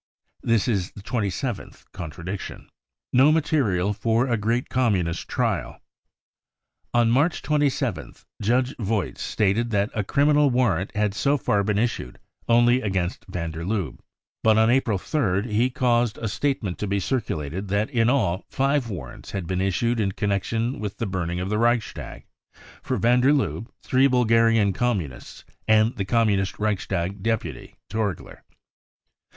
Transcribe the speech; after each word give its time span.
This 0.41 0.67
is 0.67 0.89
the 0.93 1.03
twenty 1.03 1.29
seventh 1.29 1.85
contradiction. 1.91 2.69
No 3.13 3.31
Material 3.31 3.93
for 3.93 4.25
a 4.25 4.35
Great 4.35 4.67
Communist 4.67 5.27
Trial. 5.27 5.79
On 6.91 7.11
March 7.11 7.43
27th 7.43 8.25
Judge 8.41 8.75
Vogt 8.79 9.19
stated 9.19 9.69
that 9.69 9.91
a 9.93 10.03
criminal 10.03 10.49
warrant 10.49 10.89
had 10.95 11.13
so 11.13 11.37
far 11.37 11.63
been 11.63 11.77
issued 11.77 12.17
only 12.49 12.81
against 12.81 13.27
van 13.29 13.51
der 13.51 13.63
Lubbe. 13.63 13.99
But 14.43 14.57
on 14.57 14.71
April 14.71 14.97
3rd 14.97 15.45
he 15.51 15.69
caused 15.69 16.17
a 16.17 16.27
statement 16.27 16.79
to 16.79 16.87
be 16.87 16.99
circulated 16.99 17.67
that, 17.67 17.91
in 17.91 18.09
all, 18.09 18.43
> 18.47 18.49
five 18.49 18.89
warrants 18.89 19.29
had 19.29 19.45
been 19.45 19.61
issued 19.61 19.99
in 19.99 20.13
connection 20.13 20.79
with 20.79 20.97
the 20.97 21.05
burning 21.05 21.39
of 21.39 21.49
the 21.51 21.59
Reichstag— 21.59 22.25
for 22.81 22.97
van 22.97 23.21
der 23.21 23.33
Lubbe, 23.33 23.67
three 23.83 24.07
Bul 24.07 24.25
garian 24.25 24.73
Communists 24.73 25.45
and 25.67 25.95
the 25.95 26.05
Communist 26.05 26.57
Reichstag 26.57 27.21
deputy 27.21 27.75
Torgler. 27.87 28.39